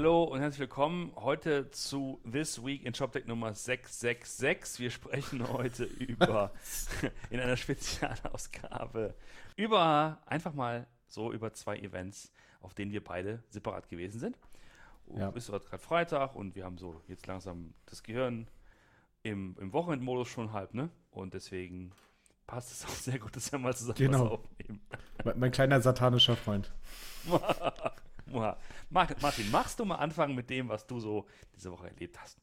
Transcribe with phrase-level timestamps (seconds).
[0.00, 4.80] Hallo und herzlich willkommen heute zu This Week in ShopTech Nummer 666.
[4.80, 6.52] Wir sprechen heute über,
[7.28, 9.12] in einer Spezialausgabe,
[9.56, 12.32] über einfach mal so über zwei Events,
[12.62, 14.38] auf denen wir beide separat gewesen sind.
[15.14, 15.28] Ja.
[15.32, 18.48] Ist gerade Freitag und wir haben so jetzt langsam das Gehirn
[19.22, 20.88] im, im Wochenendmodus schon halb, ne?
[21.10, 21.92] Und deswegen
[22.46, 24.24] passt es auch sehr gut, dass wir mal zusammen genau.
[24.24, 24.80] was aufnehmen.
[25.36, 26.72] Mein kleiner satanischer Freund.
[28.90, 32.38] Martin, machst du mal anfangen mit dem, was du so diese Woche erlebt hast?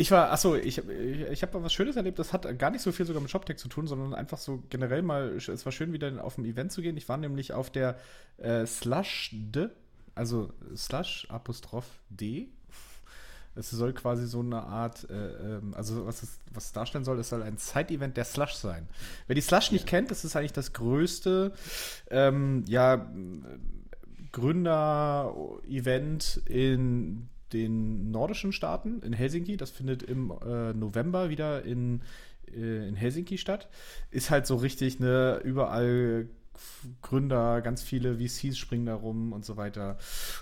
[0.00, 2.20] Ich war, achso, ich, ich, ich habe was Schönes erlebt.
[2.20, 5.02] Das hat gar nicht so viel sogar mit ShopTech zu tun, sondern einfach so generell
[5.02, 6.96] mal, es war schön, wieder auf ein Event zu gehen.
[6.96, 7.98] Ich war nämlich auf der
[8.36, 9.68] äh, Slush D,
[10.14, 12.48] also Slush Apostroph D.
[13.56, 17.18] Es soll quasi so eine Art, äh, ähm, also was es, was es darstellen soll,
[17.18, 18.88] es soll ein Side-Event der Slush sein.
[19.26, 21.52] Wer die Slush nicht kennt, das ist eigentlich das größte,
[22.08, 23.10] ähm, ja,
[24.32, 29.56] Gründer-Event in den nordischen Staaten, in Helsinki.
[29.56, 32.02] Das findet im äh, November wieder in,
[32.54, 33.68] äh, in Helsinki statt.
[34.10, 36.28] Ist halt so richtig, ne, überall
[37.02, 39.96] Gründer, ganz viele VCs springen da rum und so weiter.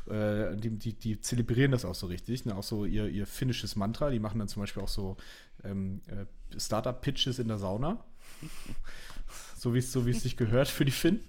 [0.09, 2.57] Äh, die, die, die, zelebrieren das auch so richtig, ne?
[2.57, 4.11] auch so ihr, ihr finnisches Mantra.
[4.11, 5.17] Die machen dann zum Beispiel auch so
[5.63, 6.25] ähm, äh,
[6.59, 8.03] Startup-Pitches in der Sauna
[9.67, 11.21] so wie es so sich gehört für die Finn.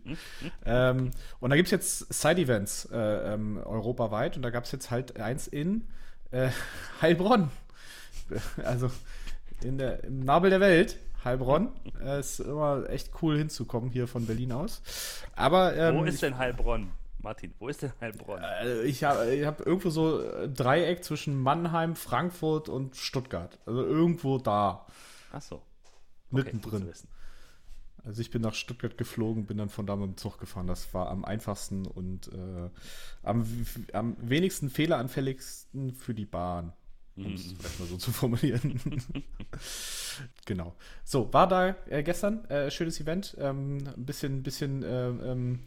[0.63, 4.91] ähm, und da gibt es jetzt Side-Events äh, ähm, europaweit und da gab es jetzt
[4.91, 5.87] halt eins in
[6.29, 6.49] äh,
[7.01, 7.49] Heilbronn.
[8.63, 8.91] Also
[9.63, 10.99] in der, im Nabel der Welt.
[11.23, 11.71] Heilbronn.
[11.99, 14.83] Äh, ist immer echt cool hinzukommen hier von Berlin aus.
[15.35, 16.91] Aber ähm, wo ist denn Heilbronn?
[17.19, 18.43] Martin, wo ist denn Heilbronn?
[18.43, 23.57] Äh, ich habe ich hab irgendwo so ein Dreieck zwischen Mannheim, Frankfurt und Stuttgart.
[23.65, 24.85] Also irgendwo da.
[25.33, 25.55] Ach so.
[26.31, 26.93] Okay, Mittendrin.
[28.07, 30.65] Also ich bin nach Stuttgart geflogen, bin dann von da mit dem Zug gefahren.
[30.65, 32.69] Das war am einfachsten und äh,
[33.21, 33.45] am,
[33.91, 36.71] am wenigsten fehleranfälligsten für die Bahn.
[37.17, 37.57] Um es mhm.
[37.57, 38.79] vielleicht mal so zu formulieren.
[40.45, 40.73] genau.
[41.03, 43.35] So, war da äh, gestern äh, schönes Event.
[43.39, 45.59] Ähm, ein bisschen, bisschen äh, ähm,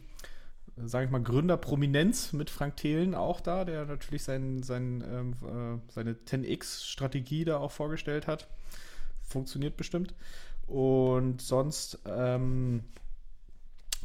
[0.77, 5.91] sage ich mal, Gründerprominenz mit Frank Thelen auch da, der natürlich sein, sein, ähm, äh,
[5.91, 8.47] seine 10x-Strategie da auch vorgestellt hat.
[9.21, 10.15] Funktioniert bestimmt.
[10.67, 12.83] Und sonst ähm,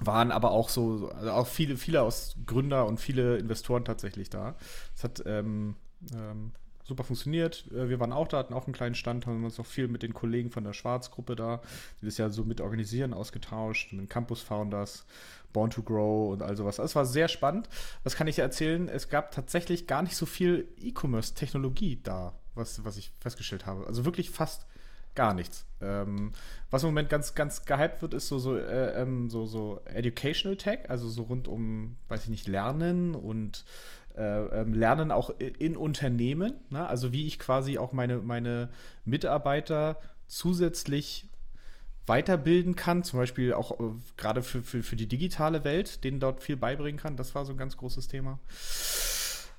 [0.01, 4.57] waren aber auch so, also auch viele, viele aus Gründer und viele Investoren tatsächlich da.
[4.95, 5.77] Es hat ähm,
[6.15, 6.53] ähm,
[6.85, 7.67] super funktioniert.
[7.73, 10.03] Äh, wir waren auch da, hatten auch einen kleinen Stand, haben uns auch viel mit
[10.03, 11.61] den Kollegen von der Schwarzgruppe da,
[12.01, 15.07] die das ja so mit organisieren, ausgetauscht, mit den Campus Founders,
[15.53, 16.77] Born to Grow und all sowas.
[16.77, 17.69] Das war sehr spannend.
[18.05, 18.89] Was kann ich erzählen?
[18.89, 23.87] Es gab tatsächlich gar nicht so viel E-Commerce-Technologie da, was, was ich festgestellt habe.
[23.87, 24.67] Also wirklich fast
[25.17, 25.67] gar nichts.
[25.81, 26.33] Ähm,
[26.71, 30.57] was im Moment ganz, ganz gehypt wird, ist so, so, äh, ähm, so, so Educational
[30.57, 33.65] Tech, also so rund um, weiß ich nicht, Lernen und
[34.17, 36.55] äh, ähm, Lernen auch in Unternehmen.
[36.71, 36.87] Ne?
[36.87, 38.69] Also wie ich quasi auch meine, meine
[39.05, 41.29] Mitarbeiter zusätzlich
[42.07, 43.85] weiterbilden kann, zum Beispiel auch äh,
[44.17, 47.17] gerade für, für, für die digitale Welt, denen dort viel beibringen kann.
[47.17, 48.39] Das war so ein ganz großes Thema.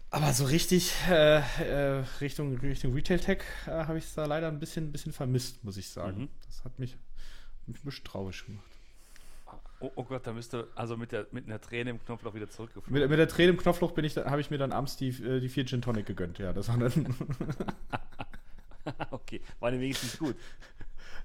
[0.09, 4.59] Aber so richtig äh, äh, Richtung, Richtung Retail-Tech äh, habe ich es da leider ein
[4.59, 6.21] bisschen, bisschen vermisst, muss ich sagen.
[6.21, 6.29] Mhm.
[6.45, 6.97] Das hat mich,
[7.65, 8.63] mich ein bisschen traurig gemacht.
[9.79, 12.99] Oh, oh, Gott, da müsste also mit der mit einer Träne im Knopfloch wieder zurückgeflogen.
[12.99, 15.39] Mit, mit der Träne im Knopfloch bin ich, habe ich mir dann abends die, äh,
[15.39, 16.39] die vier Gin Tonic gegönnt.
[16.39, 17.15] Ja, das war dann.
[19.11, 20.35] okay, war die wenigstens gut.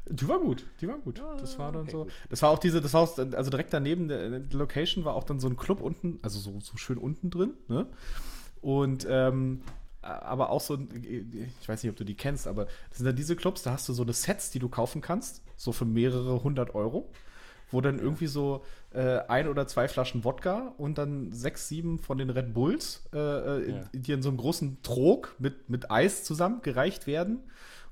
[0.05, 1.19] Die war gut, die war gut.
[1.19, 2.05] Ja, das war dann okay, so.
[2.05, 2.13] Gut.
[2.29, 5.41] Das war auch diese, das Haus, also direkt daneben der, der Location war auch dann
[5.41, 7.87] so ein Club unten, also so, so schön unten drin, ne?
[8.63, 9.61] Und ähm,
[10.03, 13.37] aber auch so, ich weiß nicht, ob du die kennst, aber das sind dann diese
[13.37, 16.75] Clubs, da hast du so eine Sets, die du kaufen kannst, so für mehrere hundert
[16.75, 17.09] Euro,
[17.71, 22.19] wo dann irgendwie so äh, ein oder zwei Flaschen Wodka und dann sechs, sieben von
[22.19, 23.81] den Red Bulls, äh, äh ja.
[23.93, 27.39] die in so einem großen Trog mit, mit Eis zusammengereicht werden,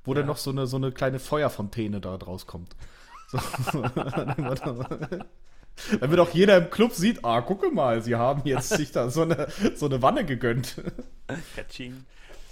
[0.05, 0.19] wo ja.
[0.19, 2.75] dann noch so eine, so eine kleine Feuerfontäne da draus kommt.
[3.29, 3.39] So.
[6.01, 9.23] Damit auch jeder im Club sieht, ah, gucke mal, sie haben jetzt sich da so
[9.23, 10.83] eine, so eine Wanne gegönnt.
[11.57, 12.05] Katsching.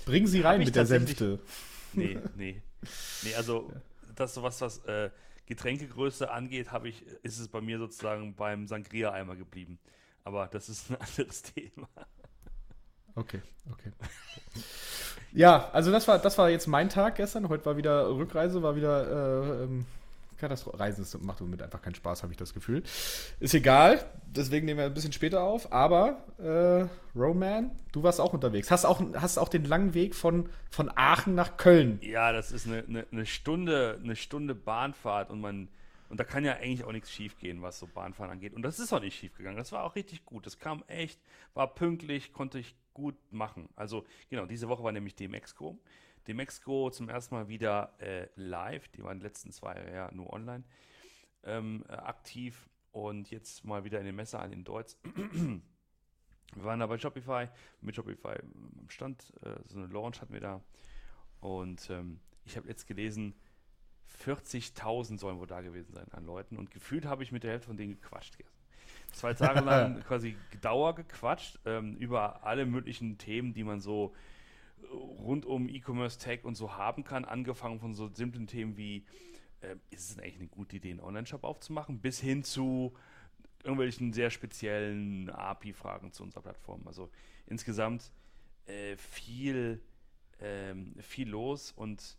[0.07, 1.39] Bringen Sie rein mit der Sänfte.
[1.93, 2.63] Nee, nee.
[3.23, 3.71] Nee, also
[4.15, 5.11] das ist was, was äh,
[5.47, 9.79] Getränkegröße angeht, habe ich, ist es bei mir sozusagen beim Sangria-Eimer geblieben.
[10.25, 11.89] Aber das ist ein anderes Thema.
[13.15, 13.41] Okay,
[13.73, 13.91] okay.
[15.33, 17.49] ja, also das war, das war jetzt mein Tag gestern.
[17.49, 19.87] Heute war wieder Rückreise, war wieder äh, ähm,
[20.39, 20.79] Katastrophe.
[20.79, 22.83] Reisen ist, macht Moment einfach keinen Spaß, habe ich das Gefühl.
[23.41, 25.73] Ist egal, deswegen nehmen wir ein bisschen später auf.
[25.73, 26.87] Aber äh,
[27.19, 28.71] Roman, du warst auch unterwegs.
[28.71, 31.99] Hast auch, hast auch den langen Weg von, von Aachen nach Köln.
[32.03, 35.69] Ja, das ist eine, eine, eine Stunde, eine Stunde Bahnfahrt und man
[36.09, 38.55] und da kann ja eigentlich auch nichts schiefgehen, was so Bahnfahren angeht.
[38.55, 39.59] Und das ist auch nicht schief gegangen.
[39.59, 40.47] Das war auch richtig gut.
[40.47, 41.21] Das kam echt,
[41.55, 43.69] war pünktlich, konnte ich gut machen.
[43.77, 45.15] Also genau, diese Woche war nämlich
[46.29, 46.89] DMX-Go.
[46.89, 48.89] DMX-Go zum ersten Mal wieder äh, live.
[48.89, 50.65] Die waren die letzten zwei Jahre ja nur online
[51.45, 54.97] ähm, äh, aktiv und jetzt mal wieder in den Messehallen in Deutsch.
[55.15, 57.49] wir waren da bei Shopify,
[57.81, 58.37] mit Shopify
[58.81, 60.63] am Stand, äh, so eine Launch hatten wir da.
[61.41, 63.35] Und ähm, ich habe jetzt gelesen,
[64.25, 66.57] 40.000 sollen wohl da gewesen sein an Leuten.
[66.57, 68.39] Und gefühlt habe ich mit der Hälfte von denen gequatscht.
[69.13, 74.15] Zwei Tage lang quasi Dauer gequatscht ähm, über alle möglichen Themen, die man so
[74.91, 77.25] rund um E-Commerce Tech und so haben kann.
[77.25, 79.05] Angefangen von so simplen Themen wie,
[79.61, 82.95] äh, ist es eigentlich eine gute Idee, einen Online-Shop aufzumachen, bis hin zu
[83.63, 86.87] irgendwelchen sehr speziellen API-Fragen zu unserer Plattform.
[86.87, 87.11] Also
[87.47, 88.13] insgesamt
[88.67, 89.81] äh, viel,
[90.41, 92.19] ähm, viel los und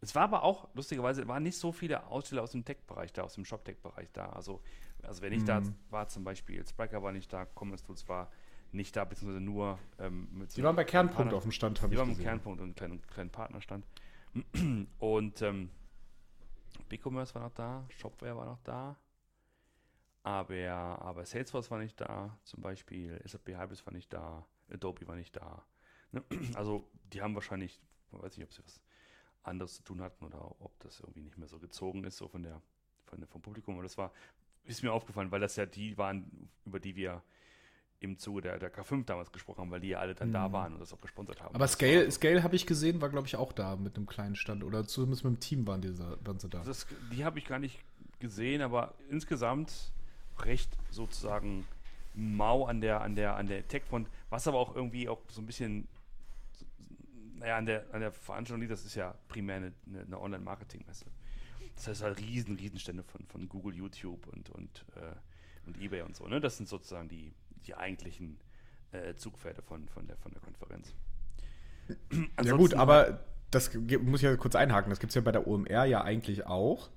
[0.00, 3.34] es war aber auch, lustigerweise, waren nicht so viele Aussteller aus dem Tech-Bereich da, aus
[3.34, 4.26] dem Shop-Tech-Bereich da.
[4.26, 4.62] Also,
[5.02, 5.46] also wenn ich mhm.
[5.46, 8.30] da war, zum Beispiel Spriker war nicht da, Commerce Tools war
[8.72, 11.92] nicht da, beziehungsweise nur ähm, mit Die waren bei Kernpunkt Partner, auf dem Stand, habe
[11.92, 13.86] ich Die waren bei Kernpunkt und einem kleinen, kleinen Partnerstand.
[14.98, 15.70] Und ähm,
[16.88, 18.96] BigCommerce war noch da, Shopware war noch da,
[20.22, 25.16] aber, aber Salesforce war nicht da, zum Beispiel SAP Hybris war nicht da, Adobe war
[25.16, 25.64] nicht da.
[26.12, 26.22] Ne?
[26.54, 27.80] Also die haben wahrscheinlich,
[28.12, 28.80] ich weiß nicht, ob sie was
[29.42, 32.42] anderes zu tun hatten oder ob das irgendwie nicht mehr so gezogen ist, so von
[32.42, 32.60] der,
[33.06, 33.74] von der vom Publikum.
[33.74, 34.12] Aber das war,
[34.64, 37.22] ist mir aufgefallen, weil das ja die waren, über die wir
[38.00, 40.32] im Zuge der, der K5 damals gesprochen haben, weil die ja alle dann mhm.
[40.32, 41.54] da waren und das auch gesponsert haben.
[41.54, 42.12] Aber Scale, so.
[42.12, 45.24] Scale habe ich gesehen, war glaube ich auch da mit einem kleinen Stand oder zumindest
[45.24, 46.62] mit dem Team waren, die, waren sie da.
[46.62, 47.80] Das, die habe ich gar nicht
[48.20, 49.92] gesehen, aber insgesamt
[50.40, 51.66] recht sozusagen
[52.14, 55.46] mau an der, an der, an der Tech-Front, was aber auch irgendwie auch so ein
[55.46, 55.88] bisschen,
[57.34, 59.72] naja, an der, an der Veranstaltung liegt, das ist ja primär eine,
[60.06, 61.06] eine Online-Marketing-Messe.
[61.76, 65.14] Das heißt halt riesen, riesen Stände von, von Google, YouTube und, und, äh,
[65.66, 66.40] und Ebay und so, ne?
[66.40, 67.32] Das sind sozusagen die,
[67.66, 68.38] die eigentlichen
[68.92, 70.94] äh, Zugpferde von, von, der, von der Konferenz.
[72.42, 73.20] ja gut, aber
[73.50, 74.90] das muss ich ja kurz einhaken.
[74.90, 76.90] Das gibt es ja bei der OMR ja eigentlich auch.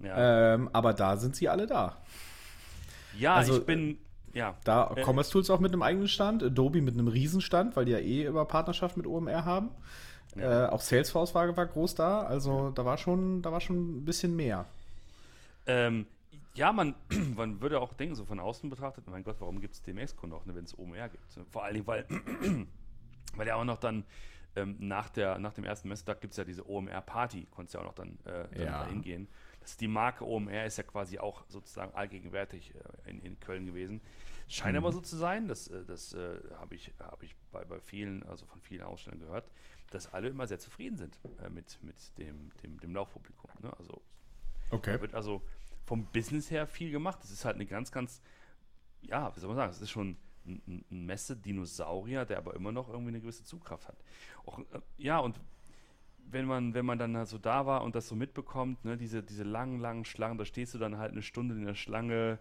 [0.00, 0.54] Ja.
[0.54, 1.96] Ähm, aber da sind sie alle da.
[3.18, 3.98] Ja, also, ich bin.
[4.34, 4.54] Ja.
[4.64, 7.92] Da äh, Commerce Tools auch mit einem eigenen Stand, Adobe mit einem Riesenstand, weil die
[7.92, 9.70] ja eh über Partnerschaft mit OMR haben.
[10.36, 10.66] Ja.
[10.66, 14.04] Äh, auch Salesforce war, war groß da, also da war schon, da war schon ein
[14.04, 14.66] bisschen mehr.
[15.66, 16.06] Ähm,
[16.56, 16.94] ja, man,
[17.36, 20.44] man würde auch denken, so von außen betrachtet, mein Gott, warum gibt es DMX-Kunden auch,
[20.46, 21.24] ne, wenn es OMR gibt?
[21.50, 22.06] Vor allen Dingen, weil,
[23.36, 24.04] weil ja auch noch dann
[24.56, 27.84] ähm, nach, der, nach dem ersten Messetag gibt es ja diese OMR-Party, konntest ja auch
[27.84, 28.84] noch dann, äh, dann ja.
[28.84, 29.28] da hingehen.
[29.60, 34.00] Das, die Marke OMR ist ja quasi auch sozusagen allgegenwärtig äh, in, in Köln gewesen.
[34.48, 34.84] Scheint mhm.
[34.84, 38.22] aber so zu sein, das, äh, das äh, habe ich, hab ich bei, bei vielen,
[38.24, 39.50] also von vielen Ausstellern gehört,
[39.90, 43.50] dass alle immer sehr zufrieden sind äh, mit, mit dem, dem, dem Laufpublikum.
[43.60, 43.72] Ne?
[43.78, 44.00] Also,
[44.70, 45.00] okay.
[45.00, 45.42] wird also
[45.86, 47.20] vom Business her viel gemacht.
[47.22, 48.20] Das ist halt eine ganz, ganz,
[49.02, 52.88] ja, wie soll man sagen, es ist schon ein, ein Messe-Dinosaurier, der aber immer noch
[52.88, 53.96] irgendwie eine gewisse Zugkraft hat.
[54.44, 55.40] Auch, äh, ja, und
[56.28, 59.44] wenn man, wenn man dann so da war und das so mitbekommt, ne, diese, diese
[59.44, 62.38] langen, langen Schlangen, da stehst du dann halt eine Stunde in der Schlange,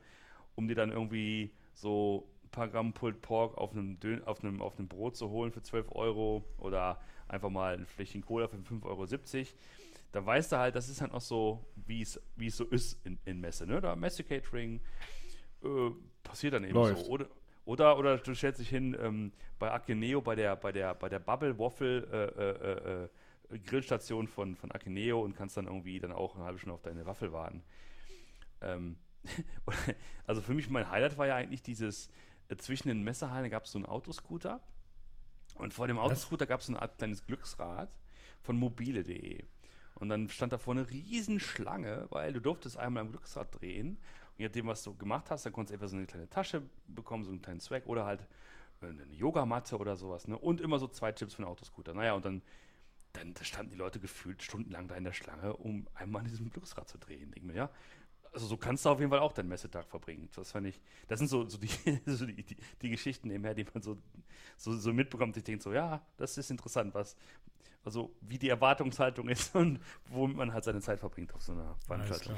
[0.56, 4.62] um dir dann irgendwie so ein paar Gramm Pulled Pork auf einem, Dön auf einem,
[4.62, 8.58] auf einem Brot zu holen für 12 Euro oder einfach mal ein Fläschchen Cola für
[8.58, 9.06] 5,70 Euro
[10.12, 12.20] da weißt du halt, das ist halt noch so, wie es
[12.50, 13.66] so ist in, in Messe.
[13.66, 13.82] Ne?
[13.82, 14.80] Da Messe-Catering
[15.64, 15.68] äh,
[16.24, 17.06] passiert dann eben Läuft.
[17.06, 17.12] so.
[17.12, 17.28] Oder,
[17.66, 21.20] oder, oder du stellst dich hin ähm, bei Akeneo, bei der, bei der, bei der
[21.20, 26.36] Bubble Waffle äh, äh, äh, Grillstation von, von Akeneo und kannst dann irgendwie dann auch
[26.36, 27.64] eine halbe Stunde auf deine Waffel warten.
[28.62, 28.98] Ähm,
[30.28, 32.10] also für mich mein Highlight war ja eigentlich dieses,
[32.50, 34.62] äh, zwischen den Messehallen gab es so einen Autoscooter
[35.56, 37.90] und vor dem Autoscooter gab es so eine Art kleines Glücksrad
[38.42, 39.44] von mobile.de.
[39.96, 43.92] Und dann stand da vorne eine Riesenschlange, weil du durftest einmal am Glücksrad drehen.
[43.92, 46.62] Und je nachdem, was du gemacht hast, dann konntest du etwa so eine kleine Tasche
[46.88, 48.28] bekommen, so einen kleinen Zweck oder halt
[48.82, 50.28] äh, eine Yogamatte oder sowas.
[50.28, 50.38] Ne?
[50.38, 51.94] Und immer so zwei Chips für den Autoscooter.
[51.94, 52.42] Naja, und dann,
[53.14, 56.90] dann standen die Leute gefühlt stundenlang da in der Schlange, um einmal an diesem Glücksrad
[56.90, 57.32] zu drehen.
[57.32, 57.70] Denk mir, ja.
[58.36, 60.28] Also so kannst du auf jeden Fall auch deinen Messetag verbringen.
[60.36, 61.70] Das fand ich, das sind so, so, die,
[62.06, 63.98] so die, die, die, Geschichten nebenher, die man so,
[64.58, 65.38] so, so mitbekommt.
[65.38, 67.16] Ich denke so, ja, das ist interessant, was,
[67.86, 71.76] also wie die Erwartungshaltung ist und womit man halt seine Zeit verbringt auf so einer
[71.88, 72.36] Veranstaltung.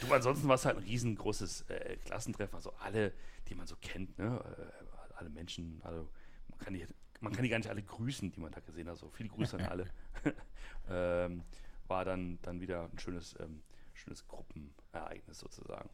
[0.00, 3.12] Du, ansonsten war es halt ein riesengroßes äh, Klassentreffen, also alle,
[3.48, 4.44] die man so kennt, ne?
[4.44, 6.06] Äh, alle Menschen, also
[6.50, 6.86] man kann, die,
[7.20, 9.56] man kann die gar nicht alle grüßen, die man da gesehen hat, so viele Grüße
[9.56, 9.86] an alle.
[10.90, 11.44] ähm,
[11.88, 13.62] war dann, dann wieder ein schönes, ähm,
[14.02, 15.88] schönes Gruppenereignis sozusagen.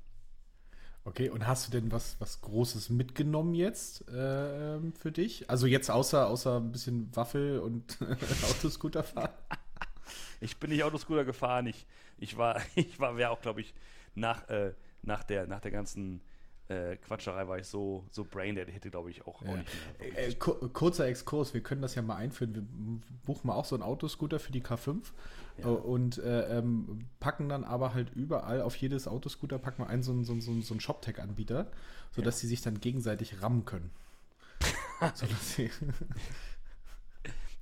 [1.04, 5.48] Okay, und hast du denn was, was Großes mitgenommen jetzt äh, für dich?
[5.48, 7.98] Also jetzt außer, außer ein bisschen Waffel und
[8.50, 9.32] Autoscooter fahren?
[10.40, 11.66] Ich bin nicht Autoscooter gefahren.
[11.66, 11.84] Ich,
[12.16, 13.74] ich war, ich war, wäre auch, glaube ich,
[14.14, 14.72] nach, äh,
[15.02, 16.20] nach, der, nach der ganzen
[16.68, 19.50] äh, Quatscherei war ich so, so braindead, hätte, glaube ich, auch, ja.
[19.50, 20.28] auch nicht mehr.
[20.28, 22.54] Äh, kurzer Exkurs, wir können das ja mal einführen.
[22.54, 22.62] Wir
[23.24, 24.98] buchen mal auch so einen Autoscooter für die K5
[25.58, 25.64] ja.
[25.64, 30.02] Äh, und äh, ähm, packen dann aber halt überall auf jedes Autoscooter packen wir einen
[30.02, 31.70] so einen, so einen, so einen Shop-Tech-Anbieter,
[32.12, 32.40] sodass ja.
[32.42, 33.90] sie sich dann gegenseitig rammen können.
[35.14, 35.70] sodass sie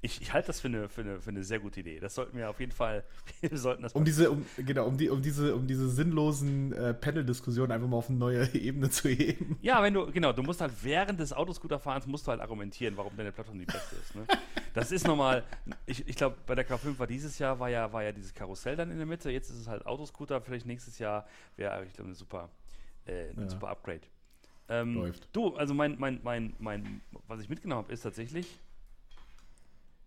[0.02, 1.98] ich, ich halte das für eine, für, eine, für eine sehr gute Idee.
[1.98, 3.04] Das sollten wir auf jeden Fall,
[3.40, 6.94] wir sollten das um diese, um, genau, um, die, um diese, um diese sinnlosen äh,
[6.94, 9.58] Panel-Diskussionen einfach mal auf eine neue Ebene zu heben.
[9.62, 13.16] Ja, wenn du, genau, du musst halt während des Autoscooterfahrens musst du halt argumentieren, warum
[13.16, 14.14] deine Plattform die beste ist.
[14.14, 14.26] Ne?
[14.74, 15.44] Das ist nochmal,
[15.86, 18.76] ich, ich glaube, bei der K5 war dieses Jahr, war ja, war ja dieses Karussell
[18.76, 21.26] dann in der Mitte, jetzt ist es halt Autoscooter, vielleicht nächstes Jahr
[21.56, 22.50] wäre, ich glaube, eine super,
[23.06, 23.48] äh, ein ja.
[23.48, 24.02] super Upgrade.
[24.68, 25.28] Ähm, Läuft.
[25.32, 28.60] Du, also mein, mein, mein, mein, was ich mitgenommen habe, ist tatsächlich,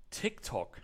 [0.09, 0.81] TikTok.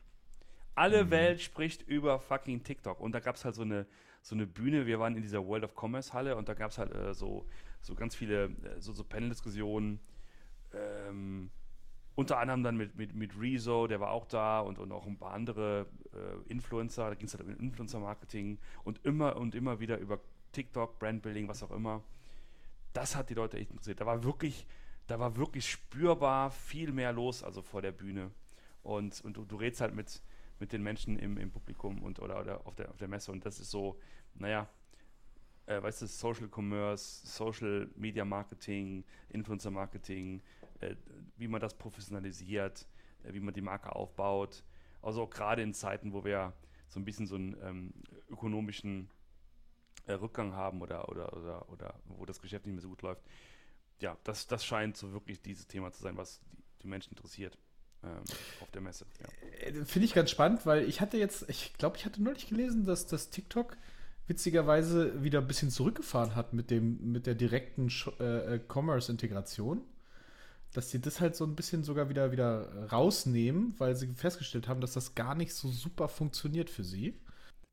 [0.75, 1.11] Alle mhm.
[1.11, 2.99] Welt spricht über fucking TikTok.
[2.99, 3.85] Und da gab es halt so eine,
[4.21, 4.85] so eine Bühne.
[4.85, 7.45] Wir waren in dieser World of Commerce Halle und da gab es halt äh, so,
[7.81, 9.99] so ganz viele äh, so, so Panel-Diskussionen.
[10.73, 11.49] Ähm,
[12.15, 15.17] unter anderem dann mit, mit, mit Rezo, der war auch da und, und auch ein
[15.17, 17.09] paar andere äh, Influencer.
[17.09, 20.19] Da ging es halt um Influencer-Marketing und immer und immer wieder über
[20.53, 22.01] TikTok, Brandbuilding, was auch immer.
[22.93, 23.99] Das hat die Leute echt interessiert.
[23.99, 24.65] Da war wirklich,
[25.07, 28.31] da war wirklich spürbar viel mehr los, also vor der Bühne.
[28.85, 30.21] Und, und du, du redest halt mit,
[30.59, 33.31] mit den Menschen im, im Publikum und oder, oder auf, der, auf der Messe.
[33.31, 33.99] Und das ist so,
[34.35, 34.69] naja,
[35.65, 40.39] äh, weißt du, Social Commerce, Social Media Marketing, Influencer Marketing,
[40.81, 40.95] äh,
[41.35, 42.87] wie man das professionalisiert,
[43.23, 44.63] äh, wie man die Marke aufbaut.
[45.01, 46.53] Also gerade in Zeiten, wo wir
[46.87, 47.93] so ein bisschen so einen ähm,
[48.29, 49.09] ökonomischen
[50.05, 53.23] äh, Rückgang haben oder, oder, oder, oder wo das Geschäft nicht mehr so gut läuft.
[53.99, 57.57] Ja, das, das scheint so wirklich dieses Thema zu sein, was die, die Menschen interessiert
[58.05, 58.23] ähm,
[58.61, 59.05] auf der Messe.
[59.21, 59.67] Ja.
[59.67, 62.85] Äh, finde ich ganz spannend, weil ich hatte jetzt, ich glaube, ich hatte neulich gelesen,
[62.85, 63.77] dass das TikTok
[64.27, 69.81] witzigerweise wieder ein bisschen zurückgefahren hat mit dem mit der direkten äh, äh, Commerce-Integration.
[70.73, 74.81] Dass sie das halt so ein bisschen sogar wieder, wieder rausnehmen, weil sie festgestellt haben,
[74.81, 77.17] dass das gar nicht so super funktioniert für sie.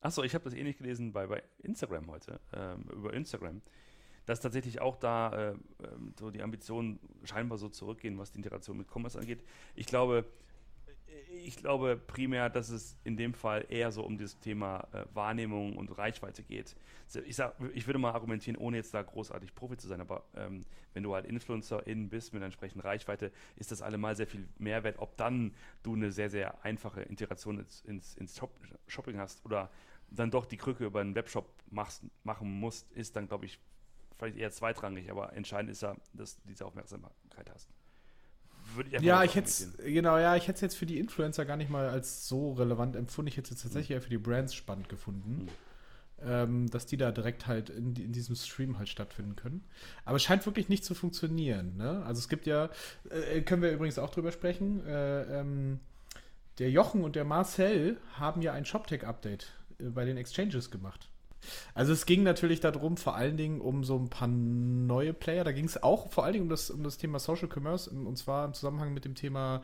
[0.00, 3.60] Achso, ich habe das ähnlich gelesen bei, bei Instagram heute, ähm, über Instagram
[4.26, 5.50] dass tatsächlich auch da äh,
[5.84, 9.42] ähm, so die Ambitionen scheinbar so zurückgehen, was die Integration mit Commerce angeht.
[9.74, 10.24] Ich glaube,
[11.44, 15.76] ich glaube primär, dass es in dem Fall eher so um das Thema äh, Wahrnehmung
[15.76, 16.76] und Reichweite geht.
[17.26, 20.64] Ich, sag, ich würde mal argumentieren, ohne jetzt da großartig Profi zu sein, aber ähm,
[20.94, 24.98] wenn du halt Influencerin bist mit einer entsprechenden Reichweite, ist das allemal sehr viel Mehrwert.
[24.98, 28.52] Ob dann du eine sehr, sehr einfache Integration ins, ins, ins Shop
[28.86, 29.70] Shopping hast oder
[30.10, 33.58] dann doch die Krücke über einen Webshop machst, machen musst, ist dann, glaube ich,
[34.22, 37.68] vielleicht eher zweitrangig, aber entscheidend ist ja, dass du diese Aufmerksamkeit hast.
[38.90, 39.50] Ich ja, ich hätte
[39.82, 42.96] genau, ja, ich hätte es jetzt für die Influencer gar nicht mal als so relevant
[42.96, 43.28] empfunden.
[43.28, 43.94] Ich hätte es tatsächlich mhm.
[43.94, 45.44] eher für die Brands spannend gefunden.
[45.44, 45.48] Mhm.
[46.24, 49.64] Ähm, dass die da direkt halt in, in, diesem Stream halt stattfinden können.
[50.04, 51.76] Aber es scheint wirklich nicht zu funktionieren.
[51.76, 52.00] Ne?
[52.04, 52.70] Also es gibt ja,
[53.10, 55.80] äh, können wir übrigens auch drüber sprechen, äh, ähm,
[56.58, 61.11] der Jochen und der Marcel haben ja ein ShopTech-Update äh, bei den Exchanges gemacht.
[61.74, 65.44] Also es ging natürlich darum, vor allen Dingen um so ein paar neue Player.
[65.44, 68.16] Da ging es auch vor allen Dingen um das, um das Thema Social Commerce und
[68.16, 69.62] zwar im Zusammenhang mit dem Thema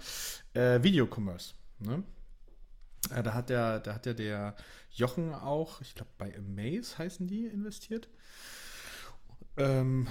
[0.54, 1.54] äh, Video Commerce.
[1.78, 2.02] Ne?
[3.10, 4.56] Äh, da hat der, da ja der
[4.90, 8.08] Jochen auch, ich glaube bei Amaze heißen die, investiert.
[9.56, 10.06] Ähm,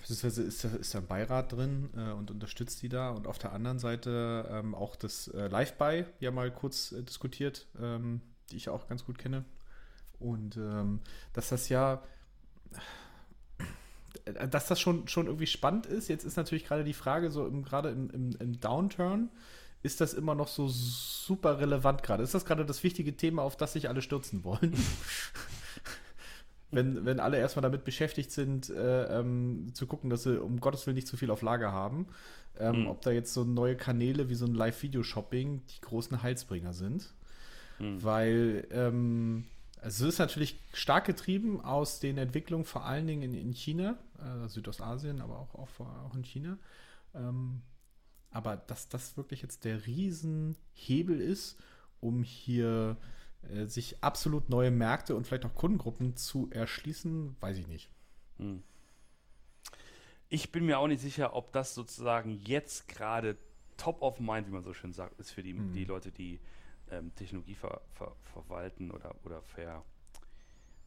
[0.00, 3.10] beziehungsweise ist da, ist da ein Beirat drin äh, und unterstützt die da.
[3.10, 7.66] Und auf der anderen Seite ähm, auch das äh, Live-Buy ja mal kurz äh, diskutiert,
[7.80, 9.44] ähm, die ich auch ganz gut kenne.
[10.20, 11.00] Und ähm,
[11.32, 12.02] dass das ja,
[14.24, 16.08] dass das schon, schon irgendwie spannend ist.
[16.08, 19.30] Jetzt ist natürlich gerade die Frage, so im, gerade im, im, im Downturn,
[19.82, 22.22] ist das immer noch so super relevant gerade?
[22.22, 24.74] Ist das gerade das wichtige Thema, auf das sich alle stürzen wollen?
[26.70, 30.86] wenn, wenn alle erstmal damit beschäftigt sind, äh, ähm, zu gucken, dass sie um Gottes
[30.86, 32.06] Willen nicht zu viel auf Lager haben,
[32.58, 32.86] ähm, mhm.
[32.88, 37.14] ob da jetzt so neue Kanäle wie so ein Live-Video-Shopping die großen Heilsbringer sind.
[37.78, 38.02] Mhm.
[38.02, 39.44] Weil ähm,
[39.82, 43.98] also es ist natürlich stark getrieben aus den Entwicklungen vor allen Dingen in, in China,
[44.18, 46.58] äh, Südostasien, aber auch, auch, auch in China.
[47.14, 47.62] Ähm,
[48.30, 51.58] aber dass das wirklich jetzt der Riesenhebel ist,
[52.00, 52.96] um hier
[53.48, 57.88] äh, sich absolut neue Märkte und vielleicht auch Kundengruppen zu erschließen, weiß ich nicht.
[58.38, 58.62] Hm.
[60.28, 63.36] Ich bin mir auch nicht sicher, ob das sozusagen jetzt gerade
[63.76, 65.72] top of mind, wie man so schön sagt, ist für die, hm.
[65.72, 66.38] die Leute, die
[66.90, 69.84] ähm, Technologie ver, ver, verwalten oder, oder ver,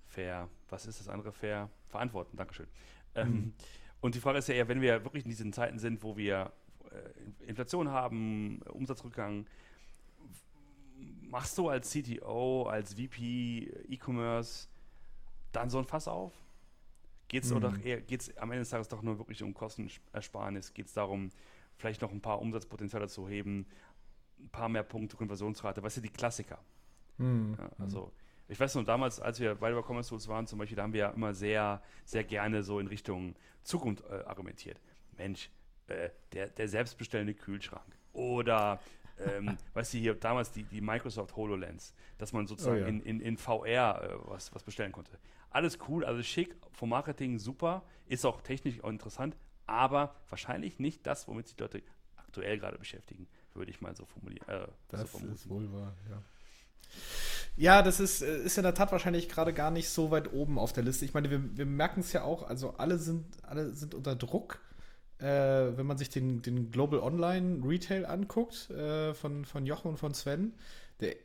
[0.05, 2.67] ver, was ist das andere, ver, verantworten, Dankeschön.
[3.15, 3.53] Ähm, mhm.
[4.01, 6.51] Und die Frage ist ja eher, wenn wir wirklich in diesen Zeiten sind, wo wir
[6.91, 9.45] äh, Inflation haben, Umsatzrückgang,
[11.21, 14.67] machst du als CTO, als VP E-Commerce
[15.51, 16.33] dann so ein Fass auf?
[17.27, 17.83] Geht es mhm.
[18.05, 20.73] geht's am Ende des Tages doch nur wirklich um Kostenersparnis?
[20.73, 21.31] Geht es darum,
[21.77, 23.65] vielleicht noch ein paar Umsatzpotenziale zu heben,
[24.43, 25.81] ein paar mehr Punkte Konversionsrate?
[25.83, 26.59] Was sind die Klassiker?
[27.17, 27.55] Mhm.
[27.57, 28.11] Ja, also
[28.47, 30.99] ich weiß noch, damals, als wir bei Commerce Tools waren, zum Beispiel, da haben wir
[30.99, 34.79] ja immer sehr, sehr gerne so in Richtung Zukunft äh, argumentiert.
[35.17, 35.49] Mensch,
[35.87, 37.97] äh, der, der selbstbestellende Kühlschrank.
[38.11, 38.79] Oder,
[39.19, 42.87] ähm, weißt du, hier damals die, die Microsoft HoloLens, dass man sozusagen oh ja.
[42.87, 45.17] in, in, in VR äh, was, was bestellen konnte.
[45.49, 51.05] Alles cool, alles schick, vom Marketing super, ist auch technisch auch interessant, aber wahrscheinlich nicht
[51.05, 51.81] das, womit sich Leute
[52.15, 54.47] aktuell gerade beschäftigen, würde ich mal so formulieren.
[54.47, 56.21] Äh, das so ist wohl wahr, ja.
[57.55, 60.57] Ja, das ist, äh, ist in der Tat wahrscheinlich gerade gar nicht so weit oben
[60.57, 61.05] auf der Liste.
[61.05, 64.59] Ich meine, wir, wir merken es ja auch, also alle sind, alle sind unter Druck.
[65.19, 69.97] Äh, wenn man sich den, den Global Online Retail anguckt, äh, von, von Jochen und
[69.97, 70.53] von Sven,
[70.99, 71.15] der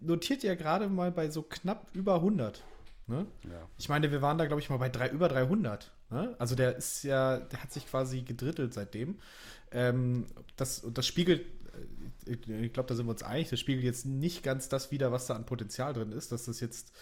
[0.00, 2.62] notiert ja gerade mal bei so knapp über 100.
[3.08, 3.26] Ne?
[3.44, 3.68] Ja.
[3.78, 5.92] Ich meine, wir waren da, glaube ich, mal bei drei, über 300.
[6.10, 6.34] Ne?
[6.38, 9.18] Also der ist ja, der hat sich quasi gedrittelt seitdem.
[9.72, 11.46] Ähm, das, das spiegelt
[12.26, 15.26] ich glaube, da sind wir uns einig, das spiegelt jetzt nicht ganz das wider, was
[15.26, 16.92] da an Potenzial drin ist, dass das jetzt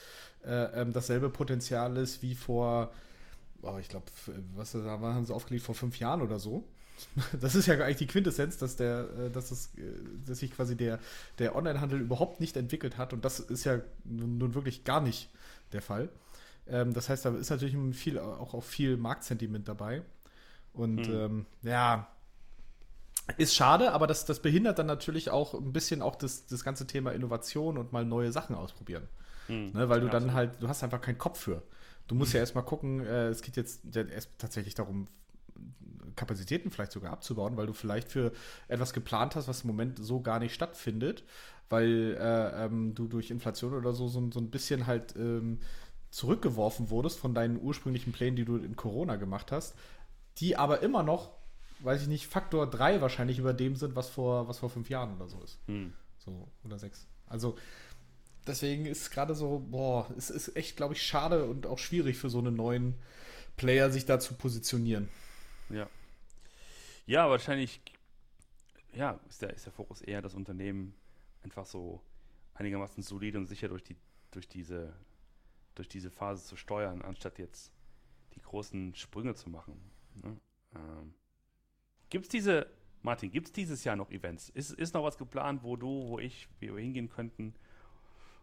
[0.44, 2.92] äh, ähm, dasselbe Potenzial ist wie vor,
[3.62, 4.06] oh, ich glaube,
[4.54, 6.64] was da haben sie aufgelegt vor fünf Jahren oder so.
[7.40, 9.82] Das ist ja eigentlich die Quintessenz, dass der, äh, dass es, äh,
[10.26, 11.00] dass sich quasi der,
[11.38, 15.30] der Onlinehandel überhaupt nicht entwickelt hat und das ist ja nun wirklich gar nicht
[15.72, 16.08] der Fall.
[16.66, 20.02] Ähm, das heißt, da ist natürlich viel, auch, auch viel Marktsentiment dabei.
[20.72, 21.14] Und mhm.
[21.14, 22.08] ähm, ja,
[23.38, 26.86] ist schade, aber das, das behindert dann natürlich auch ein bisschen auch das, das ganze
[26.86, 29.08] Thema Innovation und mal neue Sachen ausprobieren.
[29.48, 29.72] Mhm.
[29.74, 31.62] Ne, weil du dann halt, du hast einfach keinen Kopf für.
[32.06, 32.36] Du musst mhm.
[32.36, 35.06] ja erstmal gucken, äh, es geht jetzt erst tatsächlich darum,
[36.16, 38.32] Kapazitäten vielleicht sogar abzubauen, weil du vielleicht für
[38.68, 41.24] etwas geplant hast, was im Moment so gar nicht stattfindet,
[41.68, 45.58] weil äh, ähm, du durch Inflation oder so so, so ein bisschen halt ähm,
[46.10, 49.74] zurückgeworfen wurdest von deinen ursprünglichen Plänen, die du in Corona gemacht hast,
[50.38, 51.30] die aber immer noch
[51.84, 55.14] weiß ich nicht, Faktor 3 wahrscheinlich über dem sind, was vor, was vor fünf Jahren
[55.16, 55.58] oder so ist.
[55.66, 55.92] Hm.
[56.18, 57.06] So, oder sechs.
[57.26, 57.56] Also,
[58.46, 62.16] deswegen ist es gerade so, boah, es ist echt, glaube ich, schade und auch schwierig
[62.16, 62.94] für so einen neuen
[63.56, 65.08] Player, sich da zu positionieren.
[65.70, 65.88] Ja.
[67.06, 67.80] Ja, wahrscheinlich,
[68.94, 70.94] ja, ist der, ist der Fokus eher das Unternehmen
[71.42, 72.00] einfach so
[72.54, 73.96] einigermaßen solide und sicher durch die,
[74.30, 74.94] durch diese,
[75.74, 77.72] durch diese Phase zu steuern, anstatt jetzt
[78.34, 79.78] die großen Sprünge zu machen.
[80.22, 80.36] Ne?
[80.74, 81.14] Ähm,
[82.14, 82.68] Gibt es diese,
[83.02, 84.48] Martin, gibt es dieses Jahr noch Events?
[84.50, 87.56] Ist, ist noch was geplant, wo du, wo ich, wie wir hingehen könnten?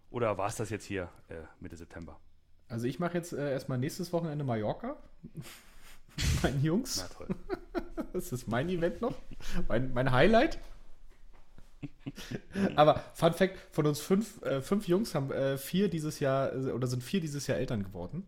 [0.10, 2.20] Oder war es das jetzt hier äh, Mitte September?
[2.68, 4.98] Also ich mache jetzt äh, erstmal nächstes Wochenende Mallorca.
[6.44, 6.98] Meinen Jungs.
[6.98, 7.36] Na toll.
[8.12, 9.16] das ist mein Event noch.
[9.70, 10.60] Mein, mein Highlight.
[12.76, 16.72] Aber Fun Fact: Von uns fünf, äh, fünf Jungs haben äh, vier dieses Jahr äh,
[16.74, 18.26] oder sind vier dieses Jahr Eltern geworden.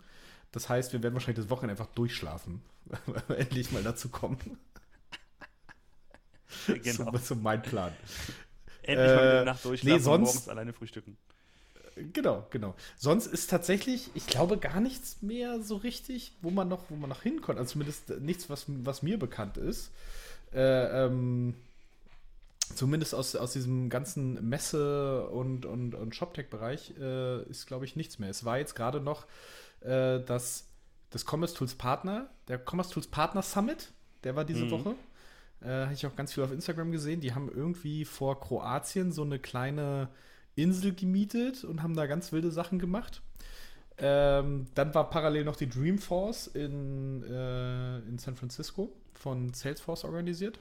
[0.53, 2.61] Das heißt, wir werden wahrscheinlich das Wochenende einfach durchschlafen,
[3.07, 4.37] weil wir endlich mal dazu kommen.
[6.83, 7.11] genau.
[7.11, 7.91] So, so mein Plan.
[8.83, 11.17] Endlich äh, mal Nacht durchschlafen nee, sonst, und morgens alleine frühstücken.
[12.13, 12.75] Genau, genau.
[12.97, 17.09] Sonst ist tatsächlich, ich glaube, gar nichts mehr so richtig, wo man noch, wo man
[17.09, 17.59] noch hinkommt.
[17.59, 19.91] Also zumindest nichts, was, was mir bekannt ist.
[20.53, 21.55] Äh, ähm,
[22.75, 28.19] zumindest aus, aus diesem ganzen Messe- und, und, und Shoptech-Bereich äh, ist, glaube ich, nichts
[28.19, 28.29] mehr.
[28.29, 29.25] Es war jetzt gerade noch
[29.81, 30.65] äh, das,
[31.11, 33.91] das Commerce Tools Partner, der Commerce Tools Partner Summit,
[34.23, 34.71] der war diese mhm.
[34.71, 34.95] Woche.
[35.63, 37.21] Äh, Habe ich auch ganz viel auf Instagram gesehen.
[37.21, 40.09] Die haben irgendwie vor Kroatien so eine kleine
[40.55, 43.21] Insel gemietet und haben da ganz wilde Sachen gemacht.
[43.97, 50.59] Ähm, dann war parallel noch die Dreamforce in, äh, in San Francisco von Salesforce organisiert.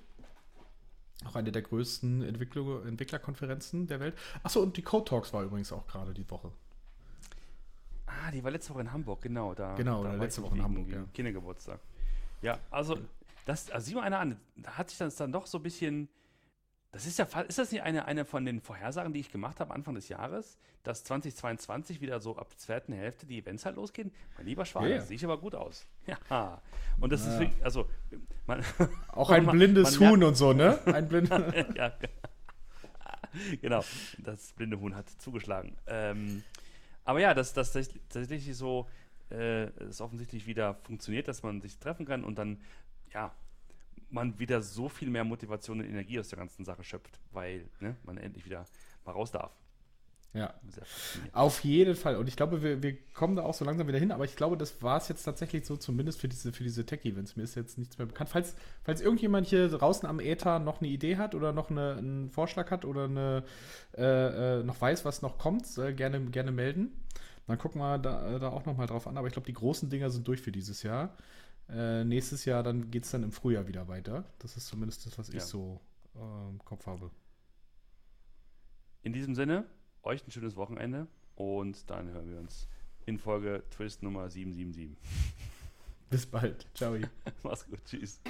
[1.25, 4.15] Auch eine der größten Entwickler Entwicklerkonferenzen der Welt.
[4.43, 6.51] Achso, und die Code Talks war übrigens auch gerade die Woche.
[8.07, 9.55] Ah, die war letzte Woche in Hamburg, genau.
[9.55, 11.05] Da, genau, da letzte Woche in Hamburg, ja.
[11.15, 11.81] Kindergeburtstag.
[12.43, 12.99] Ja, also
[13.45, 16.09] das, also sieh mal einer an, da hat sich das dann doch so ein bisschen.
[16.93, 19.73] Das ist ja ist das nicht eine, eine von den Vorhersagen, die ich gemacht habe
[19.73, 24.13] Anfang des Jahres, dass 2022 wieder so ab der zweiten Hälfte die Events halt losgehen?
[24.37, 24.99] Mein lieber Schwan, yeah.
[24.99, 25.87] das sieht aber gut aus.
[26.29, 26.61] Ja.
[27.01, 27.33] Und das ja.
[27.33, 27.89] ist wirklich, also
[28.47, 28.63] man,
[29.09, 30.79] auch ein man, blindes man Huhn und so, ne?
[30.85, 31.31] Ein blindes.
[31.75, 31.95] ja,
[33.63, 33.83] genau.
[34.19, 35.77] Das blinde Huhn hat zugeschlagen.
[35.87, 36.43] Ähm,
[37.05, 38.87] aber ja, dass das tatsächlich so
[39.33, 42.61] äh, es offensichtlich wieder funktioniert, dass man sich treffen kann und dann
[43.13, 43.33] ja,
[44.11, 47.97] man wieder so viel mehr Motivation und Energie aus der ganzen Sache schöpft, weil ne,
[48.05, 48.67] man endlich wieder
[49.05, 49.53] mal raus darf.
[50.35, 50.55] Ja,
[51.35, 52.17] auf jeden Fall.
[52.17, 54.57] Und ich glaube, wir, wir kommen da auch so langsam wieder hin, aber ich glaube,
[54.57, 57.37] das war es jetzt tatsächlich so, zumindest für diese, für diese Tech-Events.
[57.37, 58.31] Mir ist jetzt nichts mehr bekannt.
[58.31, 62.31] Falls, falls irgendjemand hier draußen am Ether noch eine Idee hat oder noch eine, einen
[62.31, 63.45] Vorschlag hat oder eine,
[63.95, 66.93] äh, äh, noch weiß, was noch kommt, äh, gerne, gerne melden.
[67.47, 69.19] Dann gucken wir da, da auch nochmal drauf an.
[69.19, 71.15] Aber ich glaube, die großen Dinger sind durch für dieses Jahr.
[71.69, 74.25] Äh, nächstes Jahr dann geht es dann im Frühjahr wieder weiter.
[74.39, 75.37] Das ist zumindest das, was ja.
[75.37, 75.81] ich so
[76.15, 77.11] äh, im Kopf habe.
[79.03, 79.65] In diesem Sinne,
[80.03, 82.69] euch ein schönes Wochenende und dann hören wir uns
[83.07, 84.97] in Folge Twist Nummer 777.
[86.11, 86.67] Bis bald.
[86.75, 86.97] Ciao.
[87.43, 87.83] Mach's gut.
[87.85, 88.21] Tschüss.